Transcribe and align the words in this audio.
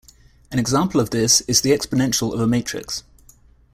An 0.51 0.57
example 0.57 0.99
of 0.99 1.11
this 1.11 1.41
is 1.41 1.61
the 1.61 1.69
exponential 1.69 2.33
of 2.33 2.39
a 2.39 2.47
matrix. 2.47 3.03